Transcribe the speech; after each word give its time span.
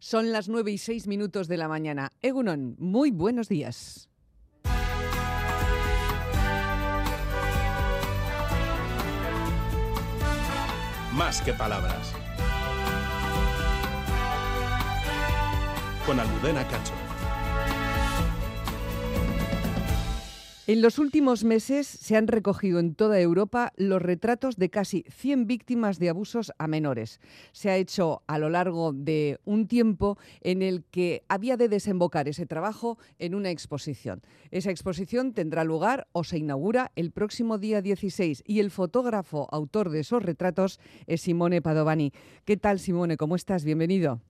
Son 0.00 0.30
las 0.30 0.48
9 0.48 0.70
y 0.70 0.78
6 0.78 1.08
minutos 1.08 1.48
de 1.48 1.56
la 1.56 1.66
mañana. 1.66 2.12
Egunon, 2.22 2.76
muy 2.78 3.10
buenos 3.10 3.48
días. 3.48 4.08
Más 11.12 11.42
que 11.42 11.52
palabras. 11.52 12.12
Con 16.06 16.20
Almudena 16.20 16.66
Cacho. 16.68 17.07
En 20.68 20.82
los 20.82 20.98
últimos 20.98 21.44
meses 21.44 21.86
se 21.86 22.14
han 22.14 22.28
recogido 22.28 22.78
en 22.78 22.94
toda 22.94 23.18
Europa 23.18 23.72
los 23.78 24.02
retratos 24.02 24.58
de 24.58 24.68
casi 24.68 25.02
100 25.08 25.46
víctimas 25.46 25.98
de 25.98 26.10
abusos 26.10 26.52
a 26.58 26.68
menores. 26.68 27.20
Se 27.52 27.70
ha 27.70 27.76
hecho 27.76 28.20
a 28.26 28.38
lo 28.38 28.50
largo 28.50 28.92
de 28.92 29.38
un 29.46 29.66
tiempo 29.66 30.18
en 30.42 30.60
el 30.60 30.84
que 30.84 31.22
había 31.26 31.56
de 31.56 31.70
desembocar 31.70 32.28
ese 32.28 32.44
trabajo 32.44 32.98
en 33.18 33.34
una 33.34 33.48
exposición. 33.48 34.20
Esa 34.50 34.70
exposición 34.70 35.32
tendrá 35.32 35.64
lugar 35.64 36.06
o 36.12 36.22
se 36.22 36.36
inaugura 36.36 36.92
el 36.96 37.12
próximo 37.12 37.56
día 37.56 37.80
16 37.80 38.44
y 38.46 38.60
el 38.60 38.70
fotógrafo 38.70 39.48
autor 39.50 39.88
de 39.88 40.00
esos 40.00 40.22
retratos 40.22 40.80
es 41.06 41.22
Simone 41.22 41.62
Padovani. 41.62 42.12
¿Qué 42.44 42.58
tal 42.58 42.78
Simone? 42.78 43.16
¿Cómo 43.16 43.36
estás? 43.36 43.64
Bienvenido. 43.64 44.20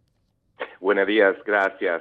Buenos 0.79 1.09
días, 1.09 1.35
gracias. 1.45 2.01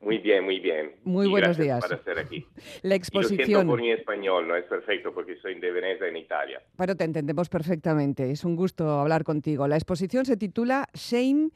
Muy 0.00 0.18
bien, 0.18 0.44
muy 0.44 0.60
bien. 0.60 0.92
Muy 1.04 1.26
y 1.26 1.30
buenos 1.30 1.58
días. 1.58 1.84
por 1.84 1.92
estar 1.98 2.18
aquí. 2.18 2.46
La 2.82 2.94
Y 2.94 2.98
lo 3.00 3.04
siento 3.04 3.18
exposición. 3.28 3.66
por 3.66 3.80
mi 3.80 3.90
español, 3.90 4.46
no 4.46 4.54
es 4.56 4.64
perfecto 4.64 5.12
porque 5.12 5.36
soy 5.42 5.58
de 5.58 5.70
Venecia, 5.72 6.06
en 6.06 6.16
Italia. 6.16 6.62
Pero 6.76 6.94
te 6.94 7.04
entendemos 7.04 7.48
perfectamente. 7.48 8.30
Es 8.30 8.44
un 8.44 8.54
gusto 8.56 8.88
hablar 9.00 9.24
contigo. 9.24 9.66
La 9.66 9.76
exposición 9.76 10.24
se 10.24 10.36
titula 10.36 10.86
Shame 10.94 11.50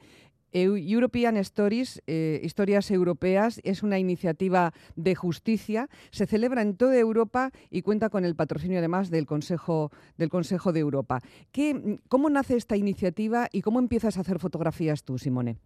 Eu- 0.51 0.77
European 0.77 1.37
Stories, 1.37 2.03
eh, 2.05 2.39
Historias 2.43 2.91
Europeas. 2.91 3.59
Es 3.63 3.81
una 3.81 3.97
iniciativa 3.97 4.71
de 4.95 5.15
justicia. 5.15 5.87
Se 6.11 6.27
celebra 6.27 6.61
en 6.61 6.75
toda 6.75 6.95
Europa 6.99 7.49
y 7.71 7.81
cuenta 7.81 8.09
con 8.09 8.23
el 8.25 8.35
patrocinio 8.35 8.77
además 8.77 9.09
del 9.09 9.25
Consejo, 9.25 9.89
del 10.17 10.29
Consejo 10.29 10.71
de 10.73 10.81
Europa. 10.81 11.21
¿Qué, 11.51 11.97
¿Cómo 12.09 12.29
nace 12.29 12.55
esta 12.57 12.75
iniciativa 12.77 13.47
y 13.51 13.61
cómo 13.61 13.79
empiezas 13.79 14.17
a 14.17 14.21
hacer 14.21 14.37
fotografías 14.37 15.03
tú, 15.03 15.17
Simone? 15.17 15.57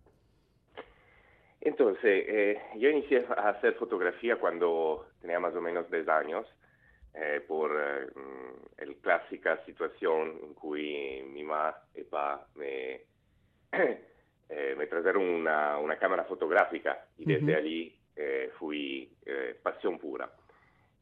Entonces, 1.61 2.25
eh, 2.27 2.61
yo 2.77 2.89
inicié 2.89 3.25
a 3.29 3.49
hacer 3.49 3.73
fotografía 3.75 4.37
cuando 4.37 5.07
tenía 5.21 5.39
más 5.39 5.55
o 5.55 5.61
menos 5.61 5.89
10 5.89 6.07
años, 6.07 6.45
eh, 7.13 7.41
por 7.47 7.71
eh, 7.71 8.07
mm, 8.15 8.87
la 8.87 8.93
clásica 9.01 9.65
situación 9.65 10.39
en 10.43 10.53
cui 10.53 11.23
mi 11.33 11.43
mamá 11.43 11.75
y 11.95 12.03
papá 12.03 12.45
me, 12.55 13.01
eh, 14.49 14.75
me 14.77 14.85
trajeron 14.85 15.23
una, 15.23 15.79
una 15.79 15.97
cámara 15.97 16.25
fotográfica 16.25 17.05
y 17.17 17.25
desde 17.25 17.51
Ujú. 17.53 17.57
allí 17.57 17.97
eh, 18.15 18.51
fui 18.57 19.11
eh, 19.25 19.55
pasión 19.61 19.99
pura. 19.99 20.31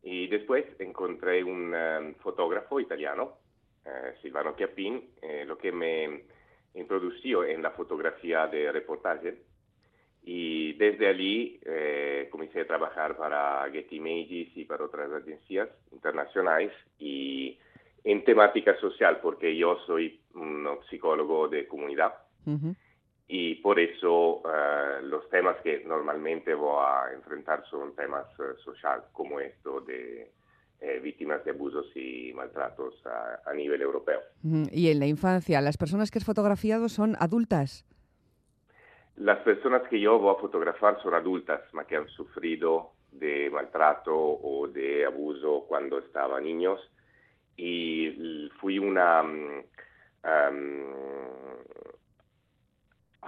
Y 0.04 0.28
después 0.28 0.66
encontré 0.80 1.44
un 1.44 1.74
eh, 1.76 2.14
fotógrafo 2.20 2.80
italiano, 2.80 3.38
Silvano 4.20 4.56
Chiappin, 4.56 5.12
lo 5.46 5.60
que 5.60 5.72
me 5.72 6.24
introdució 6.74 7.44
en 7.44 7.62
la 7.62 7.70
fotografía 7.70 8.48
de 8.48 8.72
reportaje. 8.72 9.44
Y 10.28 10.74
desde 10.74 11.08
allí 11.08 11.60
eh, 11.64 12.28
comencé 12.32 12.62
a 12.62 12.66
trabajar 12.68 13.16
para 13.16 13.70
Getty 13.72 13.98
Images 13.98 14.58
y 14.58 14.66
para 14.66 14.86
otras 14.86 15.12
agencias 15.12 15.70
internacionales 15.92 16.72
y 16.98 17.60
en 18.04 18.24
temática 18.24 18.76
social, 18.80 19.20
porque 19.22 19.56
yo 19.56 19.78
soy 19.86 20.20
un 20.34 20.68
psicólogo 20.90 21.48
de 21.48 21.68
comunidad 21.68 22.14
Ujú. 22.46 22.76
y 23.28 23.56
por 23.56 23.80
eso 23.80 24.42
eh, 24.46 25.02
los 25.04 25.30
temas 25.30 25.58
que 25.62 25.84
normalmente 25.86 26.56
voy 26.56 26.84
a 26.84 27.14
enfrentar 27.14 27.64
son 27.70 27.96
temas 27.96 28.26
eh, 28.40 28.56
sociales, 28.64 29.06
como 29.12 29.40
esto 29.40 29.82
de 29.82 30.32
eh, 30.82 31.00
víctimas 31.04 31.46
de 31.46 31.52
abusos 31.52 31.86
y 31.96 32.32
maltratos 32.34 32.96
a, 33.06 33.42
a 33.46 33.54
nivel 33.54 33.82
europeo. 33.82 34.22
Ujú. 34.44 34.70
Y 34.72 34.90
en 34.90 35.00
la 35.00 35.06
infancia, 35.06 35.62
¿las 35.62 35.78
personas 35.78 36.10
que 36.10 36.18
has 36.18 36.26
fotografiado 36.26 36.90
son 36.90 37.16
adultas? 37.20 37.86
Las 39.18 39.40
personas 39.40 39.84
que 39.90 40.00
yo 40.00 40.20
voy 40.20 40.36
a 40.36 40.40
fotografar 40.40 41.02
son 41.02 41.14
adultas, 41.14 41.62
mas 41.74 41.88
que 41.88 41.96
han 41.96 42.08
sufrido 42.10 42.92
de 43.12 43.50
maltrato 43.50 44.14
o 44.14 44.68
de 44.68 45.06
abuso 45.06 45.66
cuando 45.68 46.00
estaban 46.00 46.44
niños. 46.44 46.80
Y 47.56 48.50
fui 48.60 48.78
una, 48.78 49.20
am, 49.20 49.64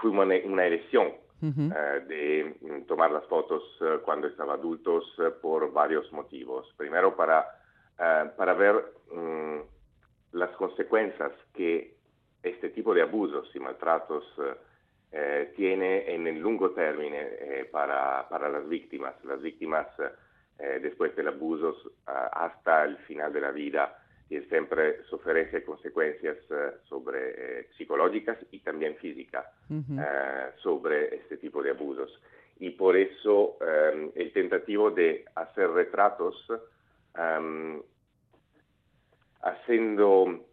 fui 0.02 0.12
una, 0.12 0.36
una 0.46 0.66
elección 0.66 1.14
Ujú. 1.42 1.72
eh, 1.74 2.04
de 2.08 2.58
mm, 2.60 2.86
tomar 2.88 3.12
las 3.12 3.26
fotos 3.26 3.64
eh, 3.82 4.00
cuando 4.04 4.28
estaba 4.28 4.56
adultos 4.56 5.06
eh, 5.20 5.32
por 5.42 5.72
varios 5.72 6.12
motivos. 6.12 6.68
Primero 6.76 7.16
para, 7.16 7.46
para 8.36 8.54
ver 8.54 8.76
mm, 9.12 9.60
las 10.34 10.50
consecuencias 10.58 11.32
que 11.54 11.96
este 12.44 12.70
tipo 12.70 12.94
de 12.94 13.04
abusos 13.04 13.50
y 13.56 13.60
maltratos 13.60 14.24
eh, 15.12 15.28
eh, 15.38 15.54
tiene 15.56 16.14
en 16.14 16.28
el 16.28 16.42
largo 16.42 16.72
término 16.72 17.16
eh, 17.16 17.68
para, 17.72 18.28
para 18.30 18.50
las 18.50 18.68
víctimas. 18.68 19.14
Las 19.24 19.42
víctimas 19.42 19.88
eh, 20.00 20.10
eh, 20.60 20.80
después 20.82 21.16
del 21.16 21.28
abuso 21.30 21.76
ah, 22.08 22.30
hasta 22.34 22.86
el 22.86 22.98
final 23.00 23.32
de 23.32 23.42
la 23.42 23.52
vida 23.52 23.98
siempre 24.50 25.04
y 25.62 25.64
consecuencias 25.64 26.38
eh, 26.50 26.72
sobre, 26.90 27.60
eh, 27.60 27.68
psicológicas 27.78 28.38
y 28.52 28.60
también 28.60 28.96
físicas 28.98 29.46
Ujú. 29.70 30.00
eh, 30.00 30.52
sobre 30.58 31.16
este 31.16 31.38
tipo 31.38 31.62
de 31.64 31.72
abusos. 31.72 32.22
Y 32.60 32.72
por 32.72 32.98
eso 32.98 33.58
eh, 33.62 34.12
el 34.16 34.34
tentativo 34.34 34.92
de 34.92 35.26
hacer 35.36 35.70
retratos 35.70 36.46
em, 37.16 37.82
haciendo 39.42 40.46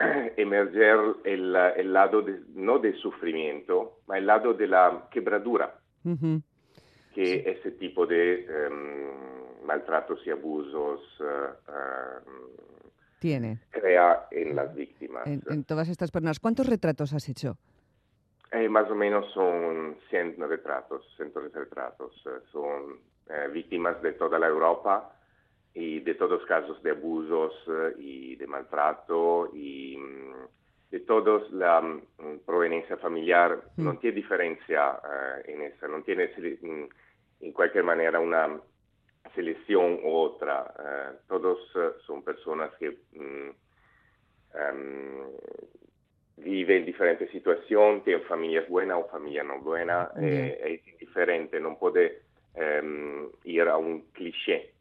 emerger 0.36 0.98
el, 1.24 1.54
el 1.76 1.92
lado 1.92 2.22
de- 2.22 2.40
no 2.54 2.78
del 2.78 2.96
sufrimiento, 2.96 4.00
ma 4.06 4.18
el 4.18 4.26
lado 4.26 4.54
de 4.54 4.66
la 4.66 5.06
quebradura 5.10 5.74
Ujú. 6.04 6.40
que 7.14 7.50
ese 7.50 7.72
tipo 7.72 8.06
de 8.06 8.44
em, 8.44 9.64
maltratos 9.66 10.26
y 10.26 10.30
abusos 10.30 11.00
em, 11.20 12.24
Tiene. 13.18 13.58
crea 13.70 14.26
en 14.30 14.56
las 14.56 14.74
víctimas. 14.74 15.26
En, 15.26 15.42
en 15.50 15.64
todas 15.64 15.88
estas 15.88 16.10
personas. 16.10 16.40
¿Cuántos 16.40 16.66
retratos 16.66 17.12
has 17.12 17.28
hecho? 17.28 17.58
Eh, 18.52 18.68
más 18.68 18.90
o 18.90 18.94
menos 18.94 19.30
son 19.32 19.96
100 20.08 20.36
retratos, 20.48 21.06
100 21.16 21.32
retratos. 21.52 22.12
Eh, 22.26 22.40
son 22.50 22.98
eh, 23.28 23.48
víctimas 23.52 24.00
de 24.02 24.12
toda 24.14 24.38
la 24.38 24.48
Europa 24.48 25.12
y 25.74 26.00
de 26.00 26.14
todos 26.14 26.44
casos 26.46 26.82
de 26.82 26.90
abusos 26.90 27.52
eh, 27.68 27.94
y 27.98 28.36
de 28.36 28.46
maltrato 28.46 29.50
y 29.54 29.96
mm, 29.96 30.90
de 30.90 31.00
todos 31.00 31.50
la 31.52 31.80
mm, 31.80 32.40
proveniencia 32.44 32.96
familiar. 32.96 33.62
Mm. 33.76 33.84
No 33.84 33.98
tiene 33.98 34.16
diferencia 34.16 34.98
eh, 35.04 35.52
en 35.52 35.62
esa, 35.62 35.88
no 35.88 36.02
tiene 36.02 36.30
en 37.40 37.52
cualquier 37.52 37.84
manera 37.84 38.18
una 38.18 38.60
selección 39.34 40.00
u 40.02 40.12
otra. 40.12 40.74
Eh, 40.78 41.16
todos 41.28 41.58
son 42.06 42.22
personas 42.24 42.70
que 42.78 42.90
mm, 43.12 43.50
em, 44.54 45.24
vive 46.38 46.78
en 46.78 46.84
diferentes 46.84 47.30
situaciones, 47.30 48.02
tiene 48.02 48.20
familias 48.22 48.68
buenas 48.68 48.98
o 48.98 49.08
familias 49.08 49.46
no 49.46 49.60
buenas, 49.60 50.10
eh, 50.20 50.58
es 50.64 50.92
indiferente, 50.92 51.60
no 51.60 51.78
puede 51.78 52.22
em, 52.54 53.28
ir 53.44 53.62
a 53.68 53.76
un 53.76 54.02
cliché 54.12 54.72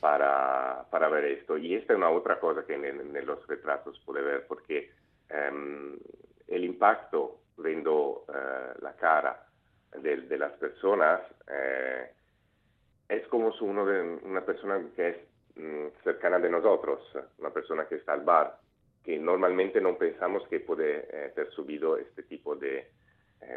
para, 0.00 0.86
para 0.90 1.08
ver 1.08 1.24
esto. 1.24 1.56
Y 1.56 1.74
esta 1.74 1.92
es 1.92 1.96
una 1.96 2.10
otra 2.10 2.38
cosa 2.40 2.64
que 2.66 2.74
en, 2.74 2.84
en 2.84 3.26
los 3.26 3.46
retratos 3.46 4.00
puede 4.04 4.22
ver, 4.22 4.46
porque 4.46 4.90
em, 5.28 5.98
el 6.48 6.64
impacto 6.64 7.40
viendo 7.56 8.24
eh, 8.28 8.78
la 8.80 8.94
cara 8.94 9.46
de, 10.00 10.16
de 10.22 10.38
las 10.38 10.52
personas 10.52 11.20
eh, 11.48 12.10
es 13.08 13.26
como 13.28 13.52
si 13.52 13.64
uno 13.64 13.84
una 14.24 14.44
persona 14.44 14.80
que 14.96 15.08
es 15.08 15.16
mm, 15.56 16.02
cercana 16.02 16.38
de 16.38 16.50
nosotros, 16.50 17.00
una 17.38 17.50
persona 17.50 17.86
que 17.86 17.96
está 17.96 18.14
al 18.14 18.22
bar, 18.22 18.58
que 19.04 19.18
normalmente 19.18 19.80
no 19.80 19.96
pensamos 19.98 20.46
que 20.48 20.60
puede 20.60 21.08
eh, 21.10 21.32
haber 21.32 21.50
subido 21.50 21.98
este 21.98 22.22
tipo 22.22 22.56
de, 22.56 22.90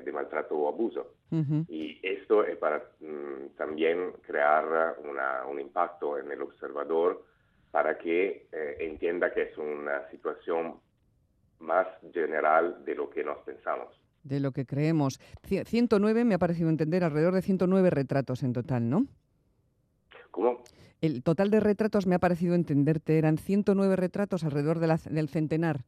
de 0.03 0.11
maltrato 0.11 0.55
o 0.57 0.67
abuso. 0.69 1.13
Ujú. 1.31 1.65
Y 1.67 1.99
esto 2.01 2.43
es 2.43 2.57
para 2.57 2.77
mm, 2.99 3.55
también 3.57 4.13
crear 4.21 4.97
una- 5.03 5.45
un 5.45 5.59
impacto 5.59 6.17
en 6.17 6.31
el 6.31 6.41
observador 6.41 7.25
para 7.71 7.97
que 7.97 8.47
eh, 8.51 8.77
entienda 8.79 9.33
que 9.33 9.43
es 9.43 9.57
una 9.57 10.09
situación 10.11 10.75
más 11.59 11.87
general 12.13 12.83
de 12.85 12.95
lo 12.95 13.09
que 13.09 13.23
nos 13.23 13.37
pensamos. 13.39 13.99
De 14.23 14.39
lo 14.39 14.51
que 14.51 14.65
creemos. 14.65 15.19
Cie- 15.47 15.65
109, 15.65 16.25
me 16.25 16.35
ha 16.35 16.39
parecido 16.39 16.69
entender, 16.69 17.03
alrededor 17.03 17.33
de 17.33 17.41
109 17.41 17.89
retratos 17.89 18.43
en 18.43 18.53
total, 18.53 18.89
¿no? 18.89 19.05
¿Cómo? 20.31 20.63
El 21.01 21.23
total 21.23 21.51
de 21.51 21.59
retratos, 21.59 22.07
me 22.07 22.15
ha 22.15 22.19
parecido 22.19 22.55
entenderte, 22.55 23.17
eran 23.17 23.37
109 23.37 23.95
retratos 23.95 24.43
alrededor 24.43 24.79
de 24.79 24.87
la- 24.87 24.99
del 25.09 25.29
centenar. 25.29 25.81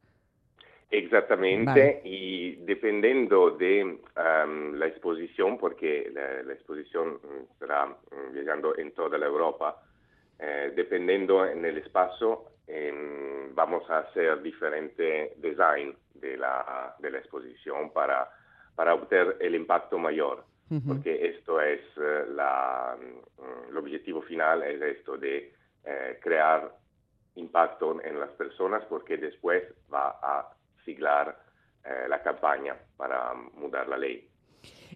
Exactamente, 0.90 2.00
y 2.04 2.56
dependiendo 2.64 3.50
de 3.50 3.98
la 4.16 4.86
exposición, 4.86 5.58
porque 5.58 6.10
la, 6.12 6.52
exposición 6.52 7.20
estará 7.52 7.94
llegando 8.32 8.76
en 8.76 8.92
toda 8.92 9.18
la 9.18 9.26
Europa, 9.26 9.82
eh, 10.38 10.72
dependiendo 10.74 11.44
en 11.44 11.64
el 11.64 11.78
espacio, 11.78 12.44
vamos 13.54 13.88
a 13.90 13.98
hacer 13.98 14.40
diferente 14.42 15.34
design 15.36 15.94
de 16.14 16.36
la, 16.36 16.94
de 16.98 17.10
la 17.10 17.18
exposición 17.18 17.90
para, 17.92 18.30
para 18.74 18.94
obtener 18.94 19.36
el 19.40 19.54
impacto 19.54 19.98
mayor, 19.98 20.44
porque 20.86 21.26
esto 21.26 21.60
es 21.60 21.80
eh, 21.96 22.26
la, 22.34 22.96
el 23.68 23.76
objetivo 23.76 24.20
final, 24.22 24.62
es 24.62 24.80
esto 24.82 25.16
de 25.16 25.52
eh, 25.84 26.18
crear 26.20 26.72
impacto 27.36 28.00
en 28.02 28.20
las 28.20 28.30
personas, 28.30 28.84
porque 28.84 29.16
después 29.16 29.64
va 29.92 30.18
a 30.22 30.57
siglar 30.88 31.38
la 32.08 32.22
campaña 32.22 32.76
para 32.96 33.32
mudar 33.34 33.88
la 33.88 33.96
ley. 33.96 34.28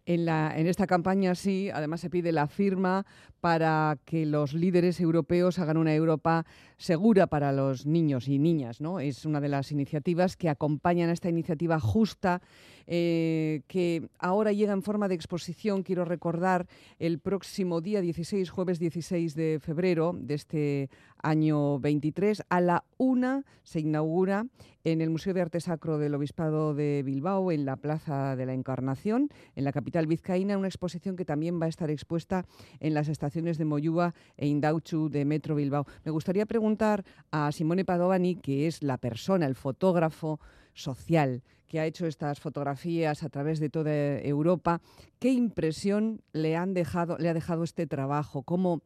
En, 0.05 0.25
la, 0.25 0.53
en 0.57 0.67
esta 0.67 0.87
campaña 0.87 1.35
sí, 1.35 1.71
además 1.73 2.01
se 2.01 2.11
pide 2.11 2.33
la 2.33 2.49
firma 2.49 3.07
para 3.41 3.99
que 4.05 4.27
los 4.27 4.53
líderes 4.53 5.01
europeos 5.01 5.59
hagan 5.59 5.77
una 5.77 5.95
Europa 5.95 6.45
segura 6.77 7.29
para 7.29 7.53
los 7.53 7.87
niños 7.87 8.27
y 8.29 8.39
niñas. 8.39 8.81
¿no? 8.81 9.01
Es 9.01 9.25
una 9.25 9.41
de 9.41 9.49
las 9.49 9.71
iniciativas 9.71 10.37
que 10.37 10.49
acompañan 10.49 11.09
a 11.09 11.13
esta 11.13 11.29
iniciativa 11.29 11.79
justa, 11.79 12.43
eh, 12.87 13.63
que 13.69 14.09
ahora 14.19 14.53
llega 14.53 14.73
en 14.73 14.83
forma 14.83 15.09
de 15.09 15.15
exposición, 15.15 15.83
quiero 15.83 16.05
recordar, 16.05 16.67
el 16.99 17.19
próximo 17.19 17.81
día 17.81 18.01
16, 18.01 18.51
jueves 18.51 18.79
16 18.79 19.35
de 19.35 19.59
febrero 19.61 20.15
de 20.19 20.35
este 20.35 20.91
año 21.23 21.79
23, 21.79 22.43
a 22.49 22.61
la 22.61 22.85
una 22.99 23.45
se 23.63 23.81
inaugura 23.81 24.47
en 24.85 25.01
el 25.01 25.11
Museo 25.11 25.33
de 25.35 25.41
Arte 25.41 25.61
Sacro 25.61 25.99
del 25.99 26.15
Obispado 26.15 26.75
de 26.75 27.03
Bilbao, 27.05 27.53
en 27.53 27.65
la 27.65 27.77
Plaza 27.77 28.35
de 28.37 28.47
la 28.47 28.55
Encarnación, 28.55 29.31
en 29.55 29.65
la 29.65 29.73
capital 29.73 30.07
vizcaína, 30.07 30.59
una 30.59 30.69
exposición 30.69 31.17
que 31.17 31.25
también 31.25 31.61
va 31.61 31.67
a 31.67 31.69
estar 31.69 31.91
expuesta 31.91 32.45
en 32.81 32.95
las 32.95 33.09
estaciones 33.09 33.59
de 33.59 33.65
Moyúa 33.65 34.15
e 34.37 34.47
Indauchu 34.47 35.09
de 35.09 35.25
Metro 35.25 35.55
Bilbao. 35.55 35.87
Me 36.05 36.11
gustaría 36.11 36.47
preguntar 36.47 37.05
a 37.31 37.53
Simone 37.53 37.85
Padovani, 37.85 38.37
que 38.37 38.67
es 38.67 38.83
la 38.83 38.99
persona, 38.99 39.47
el 39.47 39.55
fotógrafo 39.55 40.41
social 40.75 41.43
que 41.69 41.81
ha 41.81 41.87
hecho 41.87 42.07
estas 42.07 42.39
fotografías 42.41 43.23
a 43.23 43.31
través 43.31 43.59
de 43.59 43.71
toda 43.71 44.19
Europa, 44.21 44.81
¿qué 45.19 45.31
impresión 45.31 46.21
le, 46.33 46.55
han 46.55 46.75
dejado, 46.75 47.17
le 47.19 47.31
ha 47.31 47.35
dejado 47.35 47.65
este 47.65 47.87
trabajo? 47.87 48.43
¿Cómo, 48.43 48.83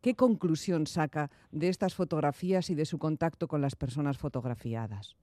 ¿Qué 0.00 0.14
conclusión 0.14 0.86
saca 0.86 1.30
de 1.50 1.68
estas 1.68 1.96
fotografías 1.96 2.70
y 2.70 2.76
de 2.76 2.84
su 2.84 2.98
contacto 2.98 3.48
con 3.48 3.60
las 3.60 3.74
personas 3.74 4.18
fotografiadas? 4.18 5.16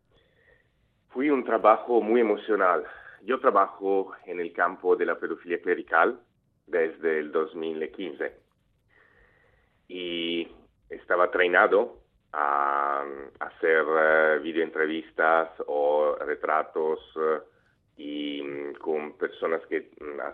Fue 1.09 1.31
un 1.31 1.45
trabajo 1.45 2.01
muy 2.01 2.19
emocional. 2.19 2.83
Yo 3.23 3.39
trabajo 3.39 4.11
en 4.25 4.41
el 4.41 4.51
campo 4.51 4.97
de 4.97 5.05
la 5.05 5.17
pedofilia 5.17 5.61
clerical 5.61 6.19
desde 6.67 7.19
el 7.19 7.31
2015 7.31 8.37
y 9.87 10.47
estaba 10.89 11.31
treinado 11.31 12.01
a, 12.37 13.05
hacer 13.39 13.83
uh, 13.83 14.43
videoentrevistas 14.43 15.49
o 15.67 16.15
retratos 16.19 16.99
uh, 17.15 17.39
y 17.97 18.41
mm, 18.41 18.73
con 18.75 19.13
personas 19.17 19.61
que 19.67 19.91
mm, 19.99 20.19
han 20.19 20.33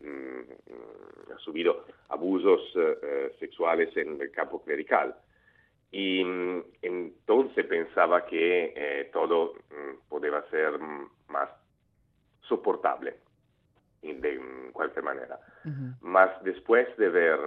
mm, 0.00 1.38
subido 1.38 1.84
abusos 2.08 2.60
uh, 2.76 3.38
sexuales 3.38 3.94
en 3.96 4.20
el 4.20 4.30
campo 4.30 4.62
clerical. 4.62 5.14
Y 5.92 6.22
entonces 6.82 7.66
pensaba 7.66 8.24
que 8.24 8.72
eh, 8.76 9.10
todo 9.12 9.54
podía 10.08 10.40
ser 10.48 10.78
más 11.26 11.50
soportable 12.42 13.16
de 14.00 14.40
cualquier 14.72 15.04
manera. 15.04 15.40
Más 16.00 16.30
después 16.44 16.96
de 16.96 17.08
ver 17.08 17.40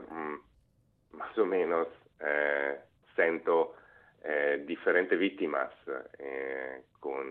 más 1.14 1.38
o 1.38 1.46
menos 1.46 1.88
eh, 2.19 2.80
siento 3.15 3.75
eh, 4.24 4.63
diferentes 4.65 5.18
víctimas 5.18 5.71
eh, 6.19 6.83
con 7.00 7.25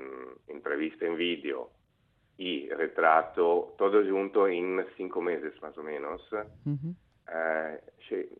entrevista 0.49 1.07
en 1.07 1.17
vídeo 1.17 1.71
y 2.39 2.69
retrato, 2.71 3.75
todo 3.79 4.03
junto 4.05 4.49
en 4.49 4.85
cinco 4.97 5.21
meses 5.21 5.61
más 5.63 5.77
o 5.79 5.83
menos. 5.83 6.23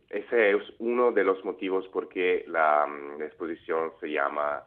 ese 0.09 0.51
es 0.51 0.63
uno 0.79 1.11
de 1.11 1.23
los 1.23 1.43
motivos 1.45 1.87
por 1.87 2.09
qué 2.09 2.45
la, 2.47 2.87
la 3.17 3.25
exposición 3.25 3.91
se 3.99 4.11
llama 4.11 4.63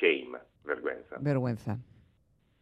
Shame, 0.00 0.38
vergüenza. 0.64 1.16
Vergüenza 1.20 1.78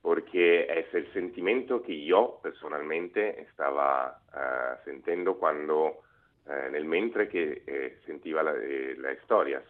porque 0.08 0.62
es 0.62 0.94
el 0.94 1.12
sentimiento 1.12 1.82
que 1.82 2.04
yo 2.04 2.40
personalmente 2.42 3.42
estaba 3.42 4.18
uh, 4.32 4.82
sintiendo 4.84 5.36
cuando, 5.36 6.00
uh, 6.48 6.68
en 6.68 6.74
el 6.74 6.84
mentre 6.84 7.28
que 7.28 7.62
eh, 7.66 7.98
sentía 8.06 8.42
las 8.42 8.56
eh, 8.60 8.96
la 8.98 9.12
historias. 9.12 9.64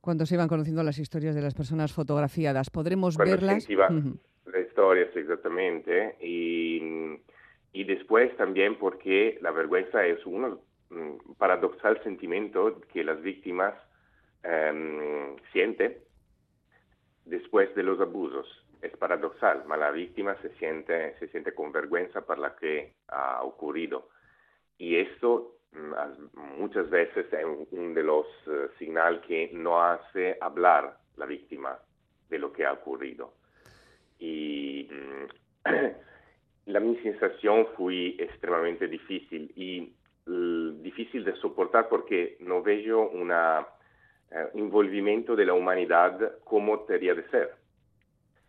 Cuando 0.00 0.24
se 0.24 0.34
iban 0.34 0.48
conociendo 0.48 0.82
las 0.82 0.98
historias 0.98 1.34
de 1.34 1.42
las 1.42 1.54
personas 1.54 1.92
fotografiadas, 1.92 2.70
¿podremos 2.70 3.16
cuando 3.16 3.32
verlas? 3.32 3.68
Uh 3.68 3.72
-huh. 3.72 4.18
las 4.46 4.66
historias, 4.66 5.14
exactamente. 5.14 6.16
Y, 6.20 6.80
y 7.72 7.84
después 7.84 8.34
también 8.36 8.76
porque 8.78 9.38
la 9.42 9.50
vergüenza 9.50 10.06
es 10.06 10.24
un 10.24 10.58
um, 10.90 11.18
paradoxal 11.36 12.02
sentimiento 12.02 12.80
que 12.92 13.04
las 13.04 13.20
víctimas 13.20 13.74
um, 14.42 15.36
sienten 15.52 15.98
después 17.26 17.74
de 17.74 17.82
los 17.82 18.00
abusos 18.00 18.46
es 18.82 18.96
paradoxal, 18.96 19.62
pero 19.66 19.76
la 19.76 19.90
víctima 19.90 20.36
se 20.40 20.50
siente, 20.56 21.14
se 21.18 21.28
siente 21.28 21.52
con 21.52 21.72
vergüenza 21.72 22.22
por 22.22 22.38
lo 22.38 22.54
que 22.56 22.94
ha 23.08 23.42
ocurrido. 23.42 24.08
Y 24.80 24.96
esto 24.96 25.58
mm, 25.72 26.58
muchas 26.58 26.88
veces 26.88 27.26
es 27.30 27.44
uno 27.70 27.94
de 27.94 28.02
los 28.02 28.26
uh, 28.46 29.20
que 29.28 29.50
no 29.52 29.82
hace 29.82 30.38
hablar 30.40 30.96
la 31.18 31.26
víctima 31.26 31.78
de 32.30 32.38
lo 32.38 32.50
que 32.50 32.64
ha 32.64 32.72
ocurrido. 32.72 33.34
Y 34.18 34.88
mm, 34.90 35.70
la 36.72 36.80
mi 36.80 36.96
sensación 37.02 37.66
fue 37.76 38.16
extremadamente 38.18 38.88
difícil 38.88 39.52
y 39.54 39.92
difícil 40.82 41.24
de 41.24 41.34
soportar 41.36 41.88
porque 41.88 42.36
no 42.40 42.62
veo 42.62 43.10
un 43.10 43.32
uh, 43.32 43.64
envolvimiento 44.54 45.36
de 45.36 45.44
la 45.44 45.52
humanidad 45.52 46.38
como 46.44 46.78
debería 46.86 47.14
de 47.14 47.28
ser 47.28 47.59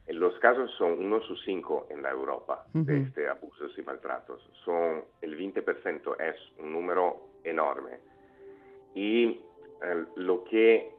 los 0.07 0.37
casos 0.39 0.71
son 0.77 0.93
uno 0.99 1.21
sus 1.21 1.41
cinco 1.43 1.87
en 1.89 2.01
la 2.01 2.11
Europa 2.11 2.65
de 2.73 3.01
este 3.01 3.27
abusos 3.29 3.77
y 3.77 3.81
maltratos. 3.81 4.41
Son 4.65 5.03
el 5.21 5.37
20%, 5.37 6.19
es 6.19 6.35
un 6.59 6.73
número 6.73 7.17
enorme. 7.43 7.99
Y 8.93 9.41
eh, 9.81 10.05
lo 10.15 10.43
que 10.43 10.91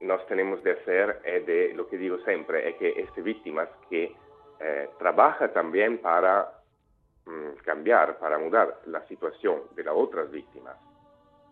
nos 0.00 0.26
tenemos 0.26 0.62
de 0.62 0.72
hacer 0.72 1.20
es 1.24 1.46
de, 1.46 1.74
lo 1.74 1.86
que 1.86 1.98
digo 1.98 2.18
siempre, 2.24 2.68
es 2.70 2.76
que 2.76 3.00
estas 3.00 3.22
víctimas 3.22 3.68
que 3.90 4.14
eh, 4.60 4.88
trabajan 4.98 5.52
también 5.52 5.98
para 5.98 6.50
mm, 7.26 7.62
cambiar, 7.64 8.18
para 8.18 8.38
mudar 8.38 8.80
la 8.86 9.06
situación 9.06 9.62
de 9.74 9.84
las 9.84 9.94
otras 9.94 10.30
víctimas 10.30 10.76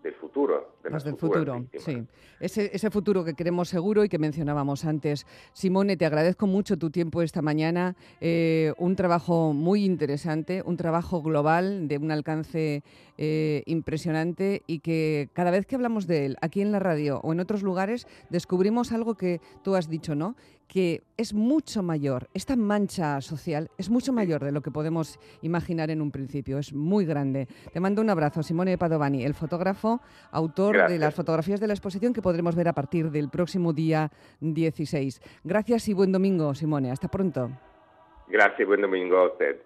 del 0.02 0.14
futuro. 0.14 0.76
De 0.82 0.90
del 0.90 1.16
futuro, 1.16 1.66
sí. 1.78 2.02
Ese, 2.40 2.70
ese 2.72 2.90
futuro 2.90 3.24
que 3.24 3.34
queremos 3.34 3.68
seguro 3.68 4.04
y 4.04 4.08
que 4.08 4.18
mencionábamos 4.18 4.84
antes. 4.84 5.26
Simone, 5.52 5.96
te 5.96 6.06
agradezco 6.06 6.46
mucho 6.46 6.78
tu 6.78 6.90
tiempo 6.90 7.20
esta 7.22 7.42
mañana. 7.42 7.96
Eh, 8.20 8.72
un 8.78 8.94
trabajo 8.94 9.52
muy 9.52 9.84
interesante, 9.84 10.62
un 10.64 10.76
trabajo 10.76 11.20
global 11.20 11.88
de 11.88 11.98
un 11.98 12.10
alcance 12.10 12.82
eh, 13.16 13.62
impresionante 13.66 14.62
y 14.66 14.78
que 14.78 15.28
cada 15.32 15.50
vez 15.50 15.66
que 15.66 15.74
hablamos 15.74 16.06
de 16.06 16.26
él, 16.26 16.36
aquí 16.40 16.60
en 16.60 16.70
la 16.70 16.78
radio 16.78 17.20
o 17.22 17.32
en 17.32 17.40
otros 17.40 17.62
lugares, 17.62 18.06
descubrimos 18.30 18.92
algo 18.92 19.16
que 19.16 19.40
tú 19.64 19.74
has 19.74 19.88
dicho, 19.88 20.14
¿no? 20.14 20.36
Que 20.68 21.02
es 21.16 21.32
mucho 21.32 21.82
mayor, 21.82 22.28
esta 22.34 22.54
mancha 22.54 23.20
social 23.22 23.70
es 23.78 23.88
mucho 23.88 24.12
mayor 24.12 24.44
de 24.44 24.52
lo 24.52 24.60
que 24.60 24.70
podemos 24.70 25.18
imaginar 25.40 25.90
en 25.90 26.02
un 26.02 26.10
principio, 26.10 26.58
es 26.58 26.72
muy 26.74 27.06
grande. 27.06 27.48
Te 27.72 27.80
mando 27.80 28.02
un 28.02 28.10
abrazo, 28.10 28.42
Simone 28.42 28.76
Padovani, 28.76 29.24
el 29.24 29.34
fotógrafo, 29.34 30.00
autor 30.30 30.88
de 30.88 30.98
las 30.98 31.14
fotografías 31.14 31.58
de 31.58 31.66
la 31.66 31.72
exposición 31.72 32.12
que 32.12 32.22
podremos 32.22 32.54
ver 32.54 32.68
a 32.68 32.74
partir 32.74 33.10
del 33.10 33.30
próximo 33.30 33.72
día 33.72 34.12
16. 34.40 35.20
Gracias 35.42 35.88
y 35.88 35.94
buen 35.94 36.12
domingo, 36.12 36.54
Simone. 36.54 36.90
Hasta 36.90 37.08
pronto. 37.08 37.50
Gracias 38.28 38.60
y 38.60 38.64
buen 38.64 38.82
domingo 38.82 39.16
a 39.16 39.32
usted. 39.32 39.62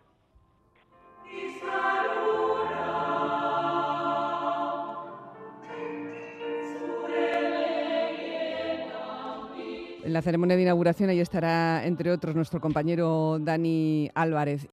En 10.12 10.14
la 10.14 10.20
ceremonia 10.20 10.56
de 10.56 10.62
inauguración 10.64 11.08
ahí 11.08 11.20
estará, 11.20 11.86
entre 11.86 12.10
otros, 12.10 12.36
nuestro 12.36 12.60
compañero 12.60 13.38
Dani 13.40 14.10
Álvarez. 14.14 14.68